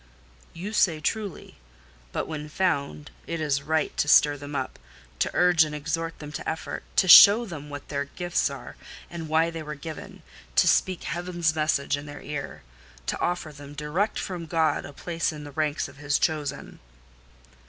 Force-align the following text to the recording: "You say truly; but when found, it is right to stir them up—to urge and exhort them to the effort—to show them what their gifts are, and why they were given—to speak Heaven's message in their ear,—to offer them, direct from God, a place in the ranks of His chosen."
"You 0.55 0.73
say 0.73 0.99
truly; 0.99 1.57
but 2.11 2.27
when 2.27 2.49
found, 2.49 3.11
it 3.27 3.39
is 3.39 3.61
right 3.61 3.95
to 3.97 4.07
stir 4.07 4.35
them 4.35 4.55
up—to 4.55 5.29
urge 5.35 5.63
and 5.63 5.75
exhort 5.75 6.17
them 6.17 6.31
to 6.31 6.41
the 6.43 6.49
effort—to 6.49 7.07
show 7.07 7.45
them 7.45 7.69
what 7.69 7.87
their 7.89 8.05
gifts 8.05 8.49
are, 8.49 8.77
and 9.11 9.29
why 9.29 9.51
they 9.51 9.61
were 9.61 9.75
given—to 9.75 10.67
speak 10.67 11.03
Heaven's 11.03 11.53
message 11.53 11.97
in 11.97 12.07
their 12.07 12.23
ear,—to 12.23 13.19
offer 13.21 13.51
them, 13.53 13.73
direct 13.75 14.17
from 14.17 14.47
God, 14.47 14.85
a 14.87 14.91
place 14.93 15.31
in 15.31 15.43
the 15.43 15.51
ranks 15.51 15.87
of 15.87 15.97
His 15.97 16.17
chosen." 16.17 16.79